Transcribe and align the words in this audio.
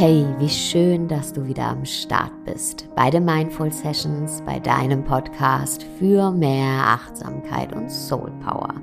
Hey, 0.00 0.24
wie 0.38 0.48
schön, 0.48 1.08
dass 1.08 1.30
du 1.30 1.46
wieder 1.46 1.66
am 1.66 1.84
Start 1.84 2.32
bist 2.46 2.88
bei 2.96 3.10
den 3.10 3.26
Mindful 3.26 3.70
Sessions, 3.70 4.42
bei 4.46 4.58
deinem 4.58 5.04
Podcast 5.04 5.82
für 5.98 6.30
mehr 6.30 6.86
Achtsamkeit 6.86 7.74
und 7.74 7.90
Soul 7.90 8.30
Power. 8.42 8.80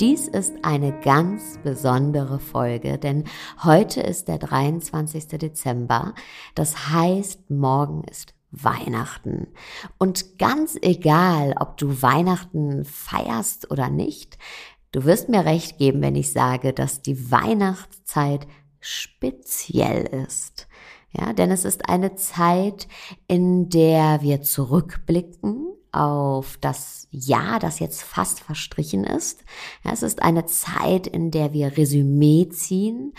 Dies 0.00 0.28
ist 0.28 0.54
eine 0.62 0.98
ganz 1.00 1.58
besondere 1.62 2.38
Folge, 2.38 2.96
denn 2.96 3.24
heute 3.64 4.00
ist 4.00 4.28
der 4.28 4.38
23. 4.38 5.26
Dezember. 5.26 6.14
Das 6.54 6.88
heißt, 6.88 7.50
morgen 7.50 8.04
ist 8.10 8.32
Weihnachten. 8.50 9.48
Und 9.98 10.38
ganz 10.38 10.78
egal, 10.80 11.54
ob 11.60 11.76
du 11.76 12.00
Weihnachten 12.00 12.86
feierst 12.86 13.70
oder 13.70 13.90
nicht, 13.90 14.38
du 14.92 15.04
wirst 15.04 15.28
mir 15.28 15.44
recht 15.44 15.76
geben, 15.76 16.00
wenn 16.00 16.16
ich 16.16 16.32
sage, 16.32 16.72
dass 16.72 17.02
die 17.02 17.30
Weihnachtszeit 17.30 18.46
speziell 18.86 20.06
ist. 20.26 20.68
Ja, 21.12 21.32
denn 21.32 21.50
es 21.50 21.64
ist 21.64 21.88
eine 21.88 22.14
Zeit, 22.14 22.88
in 23.26 23.68
der 23.68 24.20
wir 24.22 24.42
zurückblicken 24.42 25.66
auf 25.92 26.58
das 26.60 27.08
Jahr, 27.10 27.58
das 27.58 27.78
jetzt 27.78 28.02
fast 28.02 28.40
verstrichen 28.40 29.04
ist. 29.04 29.44
Ja, 29.82 29.92
es 29.92 30.02
ist 30.02 30.22
eine 30.22 30.46
Zeit, 30.46 31.06
in 31.06 31.30
der 31.30 31.52
wir 31.52 31.76
Resümee 31.76 32.48
ziehen. 32.50 33.14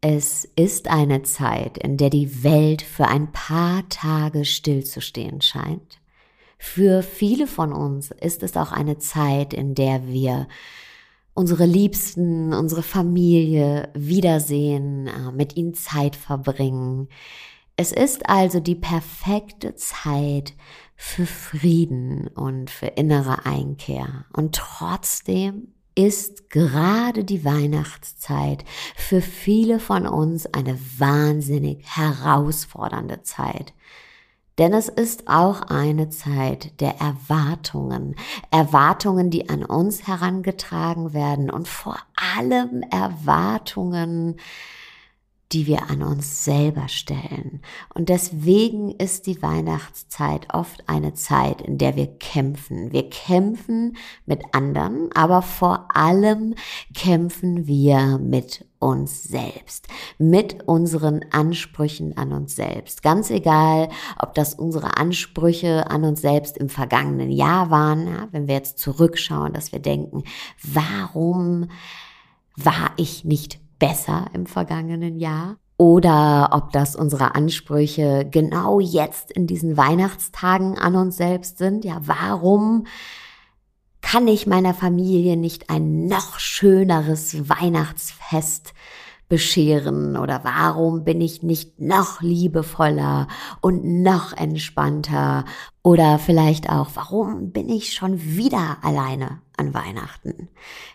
Es 0.00 0.44
ist 0.56 0.88
eine 0.88 1.22
Zeit, 1.22 1.78
in 1.78 1.96
der 1.96 2.10
die 2.10 2.42
Welt 2.42 2.82
für 2.82 3.06
ein 3.06 3.30
paar 3.32 3.88
Tage 3.88 4.44
stillzustehen 4.44 5.40
scheint. 5.40 6.00
Für 6.58 7.02
viele 7.02 7.46
von 7.46 7.72
uns 7.72 8.10
ist 8.10 8.42
es 8.42 8.56
auch 8.56 8.72
eine 8.72 8.98
Zeit, 8.98 9.54
in 9.54 9.74
der 9.74 10.06
wir 10.06 10.48
unsere 11.40 11.64
Liebsten, 11.64 12.52
unsere 12.52 12.82
Familie 12.82 13.88
wiedersehen, 13.94 15.06
äh, 15.06 15.32
mit 15.32 15.56
ihnen 15.56 15.72
Zeit 15.72 16.14
verbringen. 16.14 17.08
Es 17.76 17.92
ist 17.92 18.28
also 18.28 18.60
die 18.60 18.74
perfekte 18.74 19.74
Zeit 19.74 20.52
für 20.96 21.24
Frieden 21.24 22.28
und 22.28 22.68
für 22.68 22.88
innere 22.88 23.46
Einkehr. 23.46 24.26
Und 24.34 24.54
trotzdem 24.54 25.68
ist 25.94 26.50
gerade 26.50 27.24
die 27.24 27.42
Weihnachtszeit 27.42 28.66
für 28.94 29.22
viele 29.22 29.80
von 29.80 30.06
uns 30.06 30.44
eine 30.44 30.78
wahnsinnig 30.98 31.86
herausfordernde 31.86 33.22
Zeit. 33.22 33.72
Denn 34.60 34.74
es 34.74 34.90
ist 34.90 35.26
auch 35.26 35.62
eine 35.62 36.10
Zeit 36.10 36.78
der 36.82 37.00
Erwartungen. 37.00 38.14
Erwartungen, 38.50 39.30
die 39.30 39.48
an 39.48 39.64
uns 39.64 40.06
herangetragen 40.06 41.14
werden 41.14 41.48
und 41.48 41.66
vor 41.66 41.96
allem 42.36 42.82
Erwartungen, 42.90 44.36
die 45.52 45.66
wir 45.66 45.90
an 45.90 46.02
uns 46.02 46.44
selber 46.44 46.88
stellen. 46.88 47.60
Und 47.92 48.08
deswegen 48.08 48.92
ist 48.92 49.26
die 49.26 49.42
Weihnachtszeit 49.42 50.54
oft 50.54 50.88
eine 50.88 51.14
Zeit, 51.14 51.60
in 51.60 51.76
der 51.76 51.96
wir 51.96 52.06
kämpfen. 52.06 52.92
Wir 52.92 53.10
kämpfen 53.10 53.96
mit 54.26 54.42
anderen, 54.52 55.10
aber 55.12 55.42
vor 55.42 55.88
allem 55.92 56.54
kämpfen 56.94 57.66
wir 57.66 58.18
mit 58.18 58.64
uns 58.78 59.24
selbst, 59.24 59.88
mit 60.18 60.66
unseren 60.66 61.24
Ansprüchen 61.32 62.16
an 62.16 62.32
uns 62.32 62.56
selbst. 62.56 63.02
Ganz 63.02 63.30
egal, 63.30 63.90
ob 64.18 64.34
das 64.34 64.54
unsere 64.54 64.96
Ansprüche 64.96 65.90
an 65.90 66.04
uns 66.04 66.22
selbst 66.22 66.56
im 66.56 66.68
vergangenen 66.68 67.30
Jahr 67.30 67.70
waren, 67.70 68.06
ja, 68.06 68.28
wenn 68.30 68.46
wir 68.46 68.54
jetzt 68.54 68.78
zurückschauen, 68.78 69.52
dass 69.52 69.72
wir 69.72 69.80
denken, 69.80 70.22
warum 70.62 71.68
war 72.56 72.92
ich 72.96 73.24
nicht 73.24 73.60
besser 73.80 74.26
im 74.32 74.46
vergangenen 74.46 75.18
Jahr? 75.18 75.56
Oder 75.76 76.50
ob 76.52 76.72
das 76.72 76.94
unsere 76.94 77.34
Ansprüche 77.34 78.28
genau 78.30 78.78
jetzt 78.78 79.32
in 79.32 79.48
diesen 79.48 79.76
Weihnachtstagen 79.76 80.78
an 80.78 80.94
uns 80.94 81.16
selbst 81.16 81.58
sind. 81.58 81.84
Ja, 81.84 82.02
warum 82.04 82.84
kann 84.02 84.28
ich 84.28 84.46
meiner 84.46 84.74
Familie 84.74 85.36
nicht 85.36 85.70
ein 85.70 86.06
noch 86.06 86.38
schöneres 86.38 87.48
Weihnachtsfest 87.48 88.74
bescheren? 89.30 90.18
Oder 90.18 90.44
warum 90.44 91.04
bin 91.04 91.22
ich 91.22 91.42
nicht 91.42 91.80
noch 91.80 92.20
liebevoller 92.20 93.28
und 93.62 94.02
noch 94.02 94.34
entspannter? 94.34 95.46
Oder 95.82 96.18
vielleicht 96.18 96.68
auch 96.68 96.88
warum 96.94 97.52
bin 97.52 97.70
ich 97.70 97.94
schon 97.94 98.20
wieder 98.20 98.76
alleine 98.82 99.40
an 99.60 99.74
Weihnachten. 99.74 100.48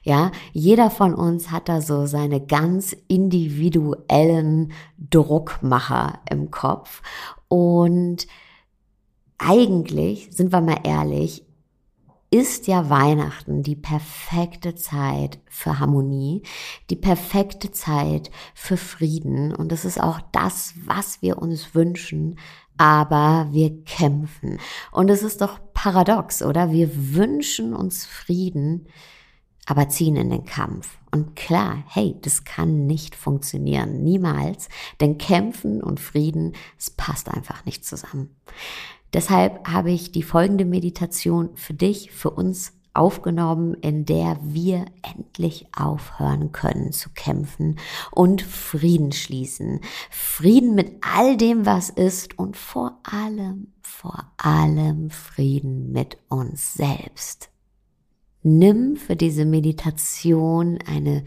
Ja, 0.04 0.32
jeder 0.52 0.90
von 0.90 1.14
uns 1.14 1.52
hat 1.52 1.70
da 1.70 1.82
so 1.82 2.06
seine 2.06 2.42
ganz 2.42 2.96
individuellen 3.08 4.74
Druckmacher 4.98 6.20
im 6.30 6.52
Kopf 6.52 7.02
und 7.48 8.28
eigentlich, 9.38 10.30
sind 10.32 10.52
wir 10.52 10.62
mal 10.62 10.80
ehrlich, 10.84 11.46
ist 12.32 12.68
ja 12.68 12.90
Weihnachten 12.90 13.64
die 13.64 13.76
perfekte 13.76 14.76
Zeit 14.76 15.40
für 15.48 15.80
Harmonie, 15.80 16.44
die 16.90 16.96
perfekte 16.96 17.72
Zeit 17.72 18.30
für 18.54 18.78
Frieden. 18.78 19.54
Und 19.54 19.72
das 19.72 19.86
ist 19.86 20.02
auch 20.02 20.20
das, 20.32 20.74
was 20.86 21.22
wir 21.22 21.38
uns 21.38 21.76
wünschen. 21.76 22.38
Aber 22.78 23.48
wir 23.52 23.84
kämpfen. 23.84 24.60
Und 24.92 25.10
es 25.10 25.24
ist 25.24 25.42
doch 25.42 25.60
paradox, 25.74 26.42
oder? 26.42 26.72
Wir 26.72 27.16
wünschen 27.16 27.74
uns 27.74 28.06
Frieden, 28.06 28.88
aber 29.66 29.90
ziehen 29.90 30.16
in 30.16 30.30
den 30.30 30.46
Kampf. 30.46 30.98
Und 31.12 31.36
klar, 31.36 31.84
hey, 31.88 32.18
das 32.22 32.44
kann 32.44 32.86
nicht 32.88 33.16
funktionieren. 33.16 34.04
Niemals. 34.04 34.68
Denn 35.00 35.18
Kämpfen 35.18 35.82
und 35.82 36.00
Frieden, 36.00 36.54
es 36.78 36.90
passt 36.90 37.30
einfach 37.30 37.66
nicht 37.66 37.86
zusammen. 37.86 38.36
Deshalb 39.14 39.66
habe 39.68 39.92
ich 39.92 40.12
die 40.12 40.24
folgende 40.24 40.66
Meditation 40.66 41.56
für 41.56 41.74
dich, 41.74 42.12
für 42.12 42.32
uns 42.32 42.74
aufgenommen, 42.96 43.74
in 43.76 44.06
der 44.06 44.40
wir 44.42 44.86
endlich 45.02 45.68
aufhören 45.76 46.52
können 46.52 46.92
zu 46.92 47.10
kämpfen 47.10 47.78
und 48.12 48.42
Frieden 48.42 49.12
schließen. 49.12 49.82
Frieden 50.10 50.76
mit 50.76 50.94
all 51.02 51.38
dem, 51.38 51.66
was 51.66 51.90
ist 51.90 52.38
und 52.40 52.58
vor 52.58 53.00
allem, 53.04 53.74
vor 53.82 54.32
allem 54.38 55.10
Frieden 55.10 55.92
mit 55.92 56.18
uns 56.30 56.74
selbst. 56.74 57.50
Nimm 58.44 58.96
für 58.96 59.16
diese 59.16 59.46
Meditation 59.46 60.80
eine 60.86 61.24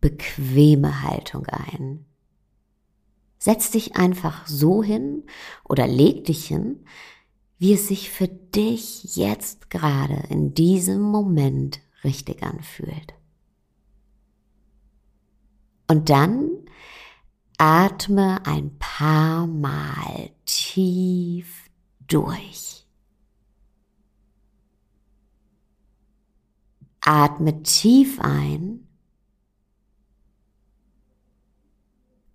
bequeme 0.00 1.02
Haltung 1.02 1.46
ein. 1.46 2.04
Setz 3.38 3.70
dich 3.70 3.96
einfach 3.96 4.46
so 4.46 4.82
hin 4.82 5.24
oder 5.64 5.86
leg 5.86 6.26
dich 6.26 6.46
hin, 6.46 6.84
wie 7.60 7.74
es 7.74 7.88
sich 7.88 8.08
für 8.10 8.26
dich 8.26 9.16
jetzt 9.16 9.68
gerade 9.68 10.14
in 10.30 10.54
diesem 10.54 11.02
Moment 11.02 11.80
richtig 12.02 12.42
anfühlt. 12.42 13.12
Und 15.86 16.08
dann 16.08 16.50
atme 17.58 18.46
ein 18.46 18.78
paar 18.78 19.46
Mal 19.46 20.30
tief 20.46 21.68
durch. 22.08 22.86
Atme 27.02 27.62
tief 27.62 28.20
ein 28.20 28.88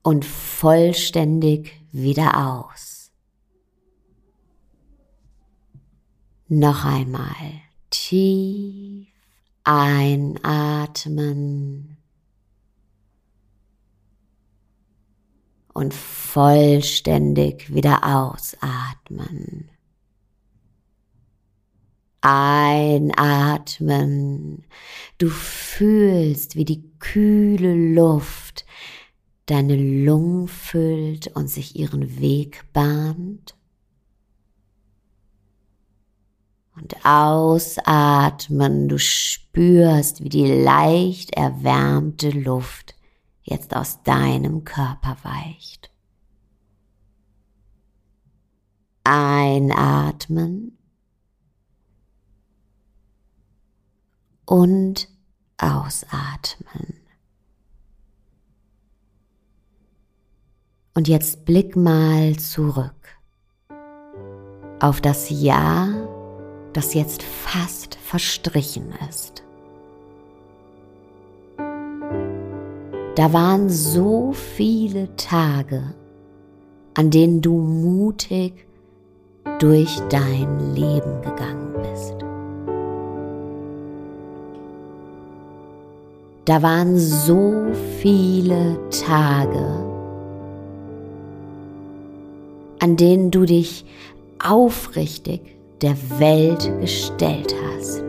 und 0.03 0.23
vollständig 0.23 1.73
wieder 1.91 2.47
aus. 2.47 2.94
Noch 6.47 6.85
einmal 6.85 7.35
tief 7.89 9.07
einatmen 9.63 11.17
und 15.73 15.93
vollständig 15.93 17.73
wieder 17.73 18.05
ausatmen. 18.05 19.71
Einatmen. 22.21 23.45
Du 25.17 25.29
fühlst, 25.29 26.55
wie 26.55 26.65
die 26.65 26.91
kühle 26.99 27.73
Luft 27.73 28.65
deine 29.47 29.75
Lungen 29.75 30.47
füllt 30.47 31.27
und 31.35 31.49
sich 31.49 31.75
ihren 31.75 32.19
Weg 32.19 32.71
bahnt. 32.71 33.55
Und 36.75 37.05
ausatmen, 37.05 38.89
du 38.89 38.99
spürst, 38.99 40.23
wie 40.23 40.29
die 40.29 40.45
leicht 40.45 41.31
erwärmte 41.31 42.29
Luft 42.31 42.95
jetzt 43.43 43.75
aus 43.75 44.03
deinem 44.03 44.65
Körper 44.65 45.17
weicht. 45.23 45.91
Einatmen 49.03 50.77
und 54.45 55.07
ausatmen. 55.57 56.93
Und 60.93 61.07
jetzt 61.07 61.45
blick 61.45 61.75
mal 61.75 62.37
zurück 62.37 62.93
auf 64.79 65.01
das 65.01 65.29
Jahr, 65.29 66.14
das 66.75 66.93
jetzt 66.93 67.23
fast 67.23 67.95
verstrichen 67.95 68.93
ist. 69.09 69.43
Da 73.15 73.31
waren 73.31 73.69
so 73.69 74.33
viele 74.33 75.15
Tage, 75.15 75.93
an 76.95 77.11
denen 77.11 77.41
du 77.41 77.53
mutig 77.53 78.67
durch 79.59 80.01
dein 80.09 80.75
Leben 80.75 81.21
gegangen 81.21 81.73
bist. 81.81 82.15
Da 86.43 86.61
waren 86.61 86.99
so 86.99 87.71
viele 88.01 88.77
Tage, 88.89 89.65
an 92.79 92.97
denen 92.97 93.31
du 93.31 93.45
dich 93.45 93.85
aufrichtig 94.43 95.54
der 95.81 95.95
Welt 96.19 96.71
gestellt 96.79 97.53
hast. 97.67 98.03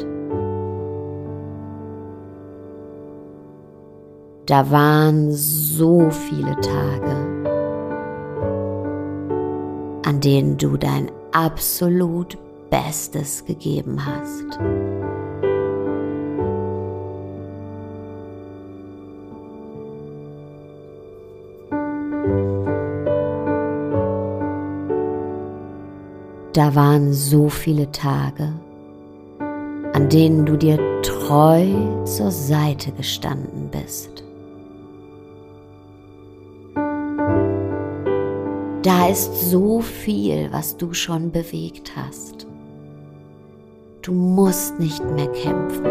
Da 4.47 4.71
waren 4.71 5.33
so 5.33 6.09
viele 6.11 6.55
Tage, 6.61 7.17
an 10.05 10.21
denen 10.21 10.57
du 10.57 10.77
dein 10.77 11.11
absolut 11.33 12.39
Bestes 12.71 13.45
gegeben 13.45 13.99
hast. 14.05 14.59
Da 26.56 26.75
waren 26.75 27.12
so 27.12 27.50
viele 27.50 27.93
Tage, 27.93 28.50
an 29.93 30.08
denen 30.08 30.47
du 30.47 30.56
dir 30.56 30.79
treu 31.03 31.67
zur 32.06 32.31
Seite 32.31 32.93
gestanden 32.93 33.69
bist. 33.70 34.25
Da 38.82 39.08
ist 39.11 39.50
so 39.50 39.82
viel, 39.82 40.49
was 40.50 40.79
du 40.79 40.94
schon 40.94 41.31
bewegt 41.31 41.93
hast. 41.94 42.47
Du 44.00 44.12
musst 44.12 44.81
nicht 44.81 45.05
mehr 45.11 45.29
kämpfen. 45.32 45.85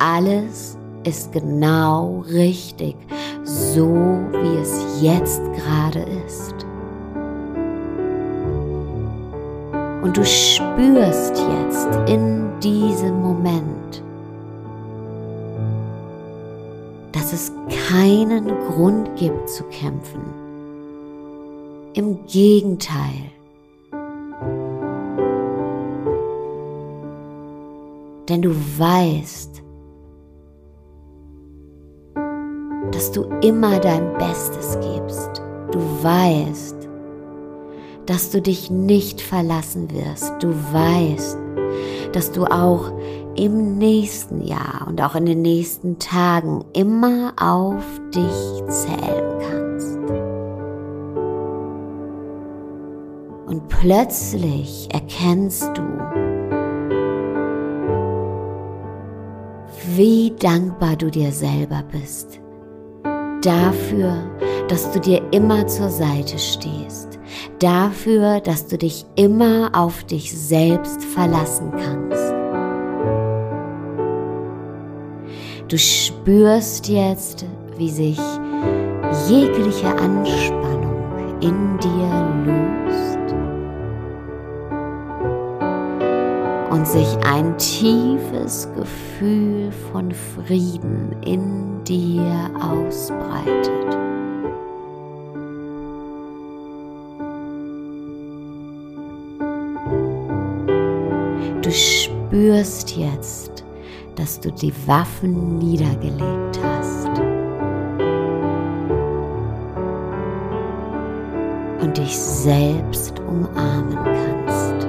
Alles 0.00 0.76
ist 1.04 1.30
genau 1.30 2.24
richtig, 2.28 2.96
so 3.44 3.86
wie 4.32 4.56
es 4.60 5.00
jetzt 5.00 5.40
gerade 5.52 6.04
ist. 6.26 6.66
Und 10.02 10.16
du 10.16 10.24
spürst 10.24 11.36
jetzt 11.36 11.88
in 12.08 12.48
diesem 12.60 13.20
Moment, 13.20 14.02
dass 17.12 17.32
es 17.32 17.52
keinen 17.88 18.48
Grund 18.68 19.14
gibt 19.16 19.48
zu 19.48 19.64
kämpfen. 19.64 20.20
Im 21.92 22.24
Gegenteil. 22.26 23.30
Denn 28.28 28.42
du 28.42 28.50
weißt, 28.78 29.62
dass 32.92 33.12
du 33.12 33.24
immer 33.42 33.78
dein 33.80 34.12
Bestes 34.14 34.78
gibst. 34.80 35.42
Du 35.72 35.78
weißt, 36.02 36.79
dass 38.10 38.30
du 38.30 38.42
dich 38.42 38.72
nicht 38.72 39.20
verlassen 39.20 39.88
wirst. 39.92 40.32
Du 40.40 40.48
weißt, 40.48 41.38
dass 42.10 42.32
du 42.32 42.44
auch 42.44 42.90
im 43.36 43.78
nächsten 43.78 44.42
Jahr 44.42 44.88
und 44.88 45.00
auch 45.00 45.14
in 45.14 45.26
den 45.26 45.42
nächsten 45.42 46.00
Tagen 46.00 46.64
immer 46.72 47.34
auf 47.40 47.84
dich 48.12 48.64
zählen 48.66 49.38
kannst. 49.48 49.96
Und 53.46 53.68
plötzlich 53.68 54.88
erkennst 54.92 55.70
du, 55.76 55.82
wie 59.94 60.32
dankbar 60.36 60.96
du 60.96 61.12
dir 61.12 61.30
selber 61.30 61.84
bist. 61.92 62.40
Dafür, 63.40 64.16
dass 64.66 64.90
du 64.90 64.98
dir 64.98 65.22
immer 65.30 65.64
zur 65.68 65.90
Seite 65.90 66.40
stehst. 66.40 67.19
Dafür, 67.58 68.40
dass 68.40 68.66
du 68.66 68.78
dich 68.78 69.04
immer 69.16 69.70
auf 69.74 70.04
dich 70.04 70.32
selbst 70.32 71.04
verlassen 71.04 71.72
kannst. 71.72 72.34
Du 75.68 75.78
spürst 75.78 76.88
jetzt, 76.88 77.44
wie 77.76 77.90
sich 77.90 78.18
jegliche 79.28 79.88
Anspannung 79.88 81.00
in 81.40 81.78
dir 81.78 82.10
löst 82.44 83.34
und 86.70 86.86
sich 86.86 87.16
ein 87.24 87.56
tiefes 87.58 88.68
Gefühl 88.74 89.70
von 89.92 90.10
Frieden 90.12 91.14
in 91.24 91.84
dir 91.84 92.50
ausbreitet. 92.60 94.09
Du 101.70 101.76
spürst 101.76 102.96
jetzt, 102.96 103.64
dass 104.16 104.40
du 104.40 104.50
die 104.50 104.72
Waffen 104.88 105.58
niedergelegt 105.58 106.58
hast. 106.64 107.06
Und 111.80 111.96
dich 111.96 112.18
selbst 112.18 113.20
umarmen 113.20 113.94
kannst. 114.02 114.88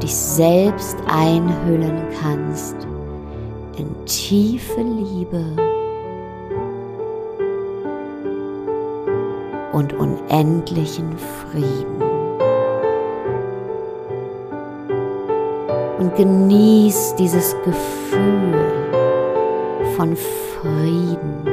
Dich 0.00 0.14
selbst 0.14 0.96
einhüllen 1.08 2.02
kannst 2.22 2.76
in 3.78 3.88
tiefe 4.04 4.80
Liebe 4.80 5.44
und 9.72 9.92
unendlichen 9.92 11.18
Frieden. 11.18 12.05
Und 15.98 16.14
genieß 16.14 17.14
dieses 17.18 17.56
Gefühl 17.64 18.54
von 19.96 20.16
Frieden, 20.16 21.48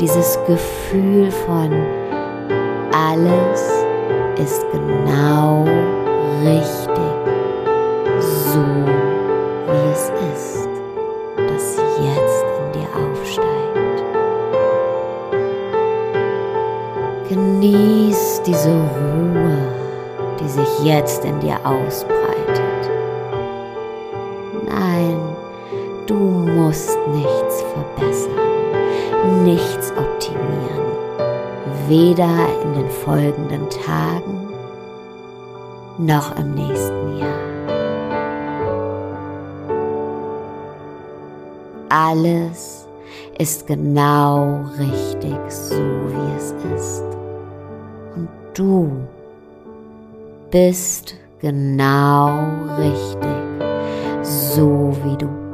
dieses 0.00 0.38
Gefühl 0.46 1.30
von 1.30 1.72
alles 2.92 3.78
ist 4.36 4.64
genau 4.72 5.64
richtig, 6.42 6.98
so 8.20 8.64
wie 9.68 9.92
es 9.92 10.12
ist, 10.34 10.68
das 11.36 11.76
jetzt 12.02 12.44
in 12.58 12.80
dir 12.80 12.88
aufsteigt. 12.96 14.04
Genieß 17.28 18.42
diese 18.46 18.70
Ruhe, 18.70 19.58
die 20.40 20.48
sich 20.48 20.84
jetzt 20.84 21.24
in 21.24 21.38
dir 21.40 21.58
ausbreitet. 21.64 22.27
Musst 26.78 26.98
nichts 27.08 27.64
verbessern, 27.72 29.42
nichts 29.42 29.92
optimieren, 29.96 30.86
weder 31.88 32.30
in 32.62 32.74
den 32.74 32.90
folgenden 32.90 33.68
Tagen 33.68 34.48
noch 35.98 36.36
im 36.38 36.54
nächsten 36.54 37.18
Jahr. 37.18 37.28
Alles 41.88 42.86
ist 43.38 43.66
genau 43.66 44.64
richtig, 44.78 45.36
so 45.48 45.74
wie 45.74 46.36
es 46.36 46.54
ist. 46.76 47.02
Und 48.14 48.28
du 48.54 48.88
bist 50.52 51.16
genau 51.40 52.38
richtig, 52.78 53.28
so 54.22 54.96
wie 55.02 55.16
du 55.16 55.26
bist. 55.26 55.47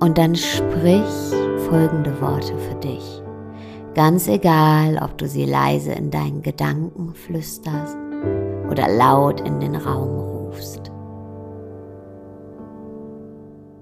Und 0.00 0.18
dann 0.18 0.34
sprich 0.34 1.34
folgende 1.68 2.20
Worte 2.20 2.56
für 2.58 2.74
dich. 2.76 3.22
Ganz 3.94 4.28
egal, 4.28 4.98
ob 5.02 5.18
du 5.18 5.28
sie 5.28 5.44
leise 5.44 5.92
in 5.92 6.10
deinen 6.10 6.42
Gedanken 6.42 7.14
flüsterst 7.14 7.96
oder 8.70 8.88
laut 8.88 9.40
in 9.40 9.60
den 9.60 9.76
Raum 9.76 10.18
rufst. 10.18 10.90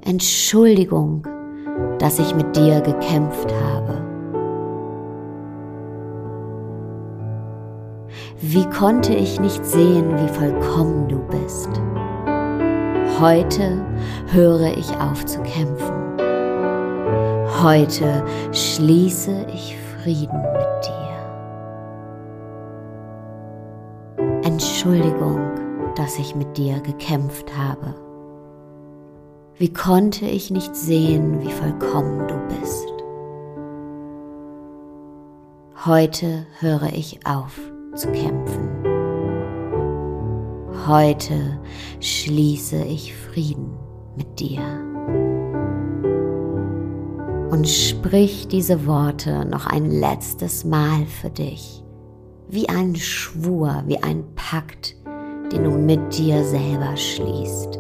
Entschuldigung 0.05 1.23
dass 1.99 2.19
ich 2.19 2.35
mit 2.35 2.57
dir 2.57 2.81
gekämpft 2.81 3.53
habe. 3.53 4.03
Wie 8.41 8.65
konnte 8.67 9.15
ich 9.15 9.41
nicht 9.41 9.65
sehen, 9.65 10.17
wie 10.17 10.29
vollkommen 10.29 11.09
du 11.09 11.19
bist? 11.19 11.69
Heute 13.21 13.85
höre 14.29 14.77
ich 14.77 14.97
auf 14.99 15.27
zu 15.27 15.43
kämpfen. 15.43 16.08
Heute 17.63 18.25
schließe 18.53 19.47
ich 19.53 19.77
Frieden 19.77 20.41
mit 20.53 20.87
dir. 20.87 21.09
Entschuldigung, 24.45 25.41
dass 25.97 26.21
ich 26.21 26.37
mit 26.37 26.57
dir 26.57 26.79
gekämpft 26.79 27.51
habe. 27.57 27.97
Wie 29.57 29.73
konnte 29.73 30.25
ich 30.25 30.53
nicht 30.53 30.77
sehen, 30.77 31.41
wie 31.41 31.51
vollkommen 31.51 32.29
du 32.29 32.37
bist? 32.61 32.87
Heute 35.85 36.47
höre 36.61 36.93
ich 36.93 37.27
auf 37.27 37.59
zu 37.97 38.07
kämpfen. 38.13 38.69
Heute 40.87 41.59
schließe 41.99 42.85
ich 42.85 43.17
Frieden 43.17 43.77
mit 44.17 44.39
dir. 44.39 44.88
Und 47.51 47.67
sprich 47.67 48.49
diese 48.49 48.87
Worte 48.87 49.45
noch 49.45 49.67
ein 49.67 49.91
letztes 49.91 50.65
Mal 50.65 51.07
für 51.07 51.31
dich, 51.31 51.83
wie 52.49 52.69
ein 52.69 52.95
Schwur, 52.95 53.83
wie 53.87 54.03
ein 54.03 54.25
Pakt, 54.35 54.97
den 55.53 55.65
du 55.65 55.71
mit 55.71 56.19
dir 56.19 56.45
selber 56.45 56.97
schließt. 56.97 57.79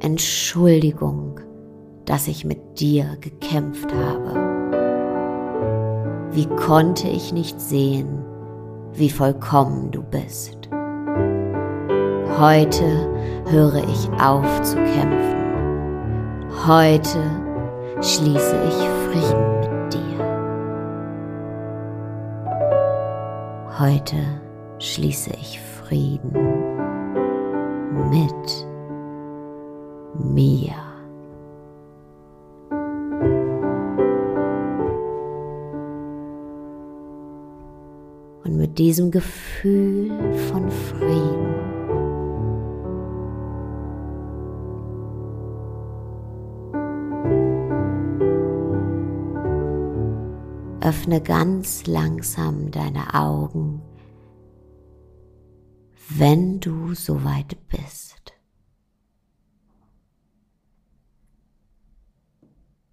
Entschuldigung, 0.00 1.40
dass 2.06 2.26
ich 2.26 2.44
mit 2.44 2.80
dir 2.80 3.16
gekämpft 3.20 3.94
habe. 3.94 4.50
Wie 6.32 6.46
konnte 6.46 7.08
ich 7.08 7.32
nicht 7.32 7.60
sehen, 7.60 8.24
wie 8.94 9.10
vollkommen 9.10 9.90
du 9.90 10.02
bist. 10.02 10.68
Heute 12.38 13.08
höre 13.48 13.82
ich 13.88 14.08
auf 14.20 14.62
zu 14.62 14.76
kämpfen. 14.76 15.36
Heute 16.66 17.49
schließe 18.02 18.56
ich 18.66 18.88
Frieden 19.06 19.60
mit 19.60 19.92
dir. 19.92 20.18
Heute 23.78 24.16
schließe 24.78 25.30
ich 25.38 25.60
Frieden 25.60 26.32
mit 28.10 28.66
mir. 30.14 30.74
Und 38.44 38.56
mit 38.56 38.78
diesem 38.78 39.10
Gefühl 39.10 40.10
von 40.48 40.70
Frieden 40.70 41.69
öffne 50.90 51.20
ganz 51.20 51.86
langsam 51.86 52.72
deine 52.72 53.14
Augen, 53.14 53.80
wenn 56.08 56.58
du 56.58 56.94
soweit 56.94 57.56
bist. 57.68 58.32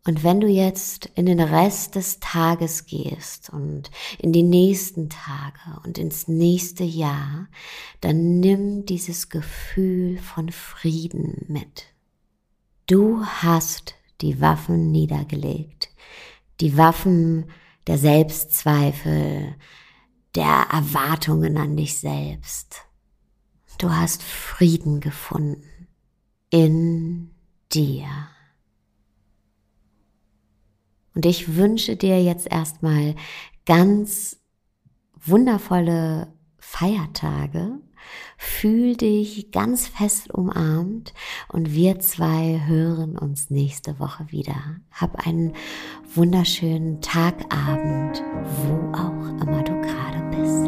Und 0.06 0.24
wenn 0.24 0.40
du 0.40 0.48
jetzt 0.48 1.08
in 1.16 1.26
den 1.26 1.40
Rest 1.40 1.96
des 1.96 2.20
Tages 2.20 2.86
gehst 2.86 3.50
und 3.50 3.90
in 4.20 4.32
die 4.32 4.44
nächsten 4.44 5.10
Tage 5.10 5.82
und 5.84 5.98
ins 5.98 6.28
nächste 6.28 6.84
Jahr, 6.84 7.48
dann 8.02 8.40
nimm 8.40 8.86
dieses 8.86 9.30
Gefühl 9.30 10.20
von 10.20 10.52
Frieden 10.52 11.46
mit. 11.48 11.86
Du 12.86 13.26
hast 13.26 13.96
die 14.22 14.40
Waffen 14.40 14.92
niedergelegt, 14.92 15.90
die 16.62 16.78
Waffen 16.78 17.48
der 17.88 17.98
Selbstzweifel, 17.98 19.56
der 20.36 20.68
Erwartungen 20.72 21.58
an 21.58 21.76
dich 21.76 22.00
selbst. 22.00 22.84
Du 23.78 23.92
hast 23.92 24.22
Frieden 24.24 25.00
gefunden 25.00 25.88
in 26.50 27.32
dir. 27.72 28.08
Und 31.14 31.26
ich 31.26 31.56
wünsche 31.56 31.96
dir 31.96 32.24
jetzt 32.24 32.48
erstmal 32.48 33.16
ganz 33.66 34.40
wundervolle 35.20 36.34
Feiertage. 36.60 37.80
Fühl 38.38 38.96
dich 38.96 39.52
ganz 39.52 39.88
fest 39.88 40.34
umarmt 40.34 41.14
und 41.48 41.74
wir 41.74 42.00
zwei 42.00 42.62
hören 42.66 43.18
uns 43.18 43.50
nächste 43.50 44.00
Woche 44.00 44.26
wieder. 44.30 44.78
Hab 44.92 45.26
einen 45.26 45.54
wunderschönen 46.14 47.02
Tagabend, 47.02 48.24
wo 48.64 48.98
auch 48.98 49.42
immer 49.42 49.64
du 49.64 49.74
gerade 49.82 50.24
bist. 50.32 50.68